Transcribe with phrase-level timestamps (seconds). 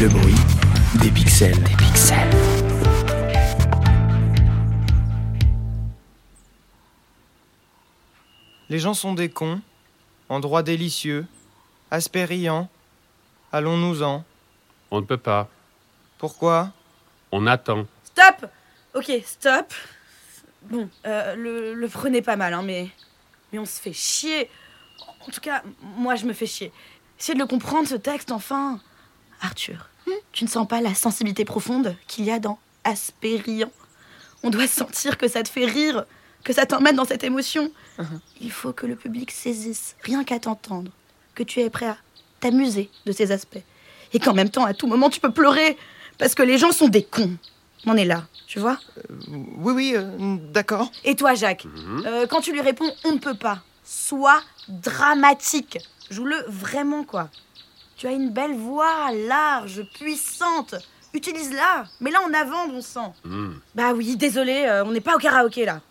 [0.00, 0.34] Le bruit
[1.00, 1.58] des pixels.
[1.62, 2.30] Des pixels.
[8.68, 9.60] Les gens sont des cons,
[10.28, 11.26] endroit délicieux,
[11.90, 12.68] aspect riant.
[13.52, 14.24] Allons-nous-en.
[14.90, 15.48] On ne peut pas.
[16.18, 16.72] Pourquoi?
[17.30, 17.86] On attend.
[18.04, 18.50] Stop
[18.94, 19.72] Ok, stop.
[20.62, 22.88] Bon, euh, le, le prenez pas mal, hein, mais,
[23.52, 24.48] mais on se fait chier.
[25.26, 25.62] En tout cas,
[25.96, 26.72] moi, je me fais chier.
[27.18, 28.80] Essayez de le comprendre, ce texte, enfin.
[29.42, 29.88] Arthur,
[30.32, 33.70] tu ne sens pas la sensibilité profonde qu'il y a dans Aspériant
[34.42, 36.04] On doit sentir que ça te fait rire,
[36.42, 37.70] que ça t'emmène dans cette émotion.
[38.40, 40.90] Il faut que le public saisisse, rien qu'à t'entendre,
[41.34, 41.96] que tu es prêt à
[42.40, 43.62] t'amuser de ces aspects.
[44.12, 45.76] Et qu'en même temps, à tout moment, tu peux pleurer,
[46.18, 47.36] parce que les gens sont des cons.
[47.86, 48.78] On est là, tu vois?
[49.28, 50.90] Oui, oui, euh, d'accord.
[51.04, 51.66] Et toi, Jacques,
[52.06, 55.78] euh, quand tu lui réponds on ne peut pas, sois dramatique.
[56.10, 57.28] Joue-le vraiment, quoi.
[58.02, 60.74] Tu as une belle voix, large, puissante.
[61.14, 61.84] Utilise-la.
[62.00, 63.14] Mets-la en avant, bon sang.
[63.22, 63.52] Hmm.
[63.76, 65.82] Bah oui, désolé, euh, on n'est pas au karaoké, là.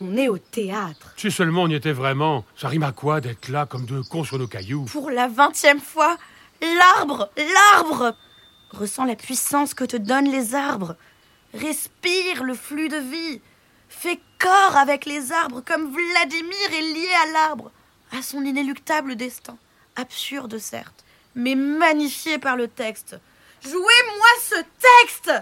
[0.00, 1.12] On est au théâtre.
[1.18, 4.24] Si seulement on y était vraiment, ça rime à quoi d'être là comme deux cons
[4.24, 4.86] sur nos cailloux?
[4.86, 6.16] Pour la vingtième fois,
[6.62, 8.14] l'arbre, l'arbre
[8.70, 10.96] Ressens la puissance que te donnent les arbres.
[11.52, 13.42] Respire le flux de vie.
[13.90, 17.70] Fais corps avec les arbres comme Vladimir est lié à l'arbre,
[18.18, 19.58] à son inéluctable destin.
[19.96, 23.16] Absurde certes, mais magnifié par le texte.
[23.62, 24.56] Jouez-moi ce
[25.04, 25.32] texte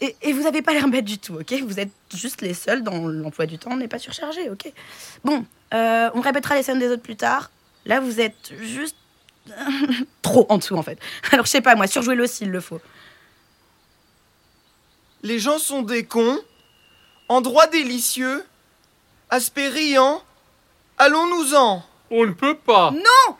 [0.00, 1.52] et, et vous n'avez pas l'air bête du tout, ok?
[1.62, 4.72] Vous êtes juste les seuls dans l'emploi du temps, on n'est pas surchargé, ok?
[5.24, 7.50] Bon, euh, on répétera les scènes des autres plus tard.
[7.86, 8.96] Là, vous êtes juste
[10.22, 10.98] trop en dessous, en fait.
[11.32, 12.80] Alors, je sais pas, moi, surjouez-le s'il le faut.
[15.22, 16.38] Les gens sont des cons,
[17.28, 18.44] endroit délicieux,
[19.30, 20.22] aspect riant.
[20.98, 21.82] Allons-nous-en.
[22.10, 22.90] On ne peut pas.
[22.90, 23.36] Non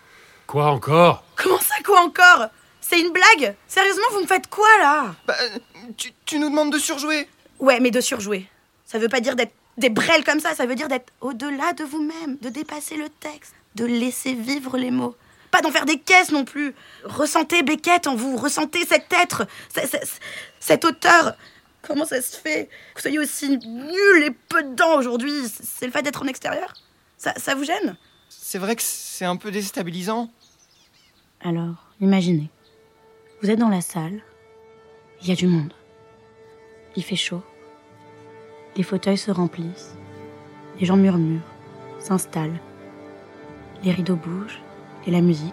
[0.46, 1.24] Quoi encore?
[1.36, 2.46] Comment ça, quoi encore?
[2.80, 3.54] C'est une blague?
[3.66, 5.14] Sérieusement, vous me faites quoi, là?
[5.26, 5.58] Bah, euh,
[5.96, 7.28] tu, tu nous demandes de surjouer.
[7.58, 8.46] Ouais, mais de surjouer.
[8.84, 11.82] Ça veut pas dire d'être des brels comme ça, ça veut dire d'être au-delà de
[11.82, 15.16] vous-même, de dépasser le texte, de laisser vivre les mots.
[15.50, 16.74] Pas d'en faire des caisses non plus.
[17.04, 20.06] Ressentez Beckett en vous, ressentez cet être, ce- ce-
[20.60, 21.34] cet auteur.
[21.82, 25.32] Comment ça se fait que vous soyez aussi nul et peu dedans aujourd'hui?
[25.62, 26.72] C'est le fait d'être en extérieur?
[27.18, 27.96] Ça, ça vous gêne?
[28.28, 30.30] C'est vrai que c'est un peu déstabilisant.
[31.40, 32.50] Alors, imaginez.
[33.42, 34.22] Vous êtes dans la salle.
[35.22, 35.72] Il y a du monde.
[36.96, 37.42] Il fait chaud.
[38.76, 39.96] Les fauteuils se remplissent.
[40.80, 41.40] Les gens murmurent,
[41.98, 42.60] s'installent.
[43.82, 44.60] Les rideaux bougent.
[45.06, 45.52] Et la musique.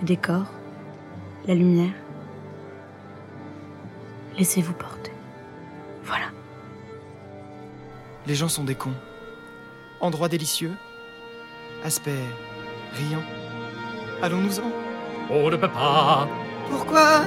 [0.00, 0.46] Le décor.
[1.46, 1.94] La lumière.
[4.36, 5.12] Laissez-vous porter.
[6.02, 6.26] Voilà.
[8.26, 8.94] Les gens sont des cons.
[10.00, 10.72] Endroit délicieux,
[11.84, 12.24] aspect
[12.94, 13.22] riant.
[14.22, 14.70] Allons-nous-en.
[15.30, 16.28] On ne peut pas.
[16.68, 17.22] Pourquoi?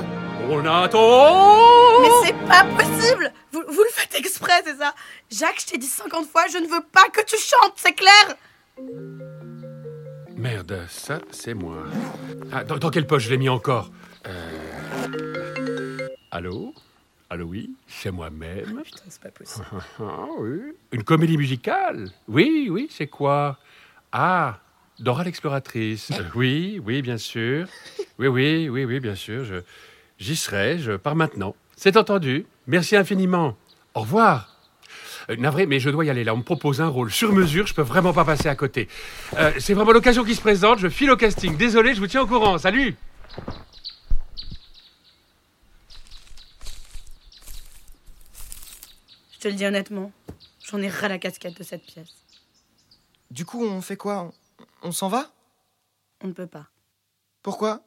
[0.49, 2.01] On attend.
[2.01, 4.93] Mais c'est pas possible vous, vous le faites exprès, c'est ça?
[5.31, 8.35] Jacques, je t'ai dit 50 fois, je ne veux pas que tu chantes, c'est clair?
[10.35, 11.83] Merde, ça, c'est moi.
[12.51, 13.91] Ah, dans, dans quelle poche je l'ai mis encore?
[14.27, 16.73] Euh, Allô?
[17.29, 18.81] Allô, oui C'est moi-même.
[18.83, 19.65] Putain, c'est pas possible.
[19.99, 20.73] Ah, oui.
[20.91, 22.09] Une comédie musicale?
[22.27, 23.57] Oui, oui, c'est quoi?
[24.15, 24.59] Ah,
[24.99, 26.11] Dora l'exploratrice.
[26.11, 27.67] Euh, oui, oui, bien sûr.
[28.19, 29.43] Oui, oui, oui, oui, bien sûr.
[29.43, 29.55] Je,
[30.19, 31.55] j'y serai, je pars maintenant.
[31.75, 32.45] C'est entendu.
[32.67, 33.57] Merci infiniment.
[33.95, 34.55] Au revoir.
[35.31, 36.35] Euh, navré, mais je dois y aller là.
[36.35, 38.87] On me propose un rôle sur mesure, je peux vraiment pas passer à côté.
[39.37, 41.57] Euh, c'est vraiment l'occasion qui se présente, je file au casting.
[41.57, 42.59] Désolé, je vous tiens au courant.
[42.59, 42.95] Salut
[49.33, 50.11] Je te le dis honnêtement,
[50.69, 52.22] j'en ai ras la casquette de cette pièce.
[53.33, 54.31] Du coup, on fait quoi?
[54.83, 55.31] On, on s'en va?
[56.21, 56.67] On ne peut pas.
[57.41, 57.81] Pourquoi?